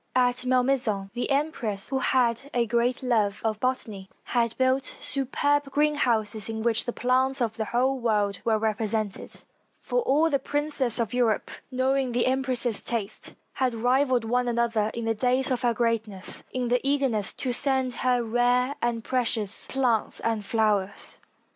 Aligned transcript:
At 0.15 0.47
Malmaison 0.47 1.11
the 1.13 1.29
empress, 1.29 1.89
who 1.89 1.99
had 1.99 2.49
a 2.55 2.65
great 2.65 3.03
love 3.03 3.39
of 3.45 3.59
botany, 3.59 4.09
had 4.23 4.57
built 4.57 4.95
superb 4.99 5.69
greenhouses 5.69 6.49
in 6.49 6.63
which 6.63 6.85
the 6.85 6.91
plants 6.91 7.39
of 7.39 7.55
the 7.55 7.65
whole 7.65 7.99
world 7.99 8.41
were 8.43 8.57
represented; 8.57 9.41
for 9.79 10.01
all 10.01 10.31
the 10.31 10.39
princes 10.39 10.99
of 10.99 11.13
Europe, 11.13 11.51
knowing 11.69 12.13
the 12.13 12.25
empress' 12.25 12.81
taste, 12.81 13.35
had 13.53 13.75
rivaled 13.75 14.25
one 14.25 14.47
another 14.47 14.89
in 14.95 15.05
the 15.05 15.13
days 15.13 15.51
of 15.51 15.61
her 15.61 15.75
greatness 15.75 16.43
in 16.51 16.69
their 16.69 16.79
eagerness 16.83 17.29
355 17.33 17.35
FRANCE 17.35 17.39
to 17.43 17.61
send 17.61 18.01
her 18.09 18.23
rare 18.23 18.73
and 18.81 19.03
precious 19.03 19.67
plants 19.67 20.19
and 20.21 20.43
flowers. 20.43 21.19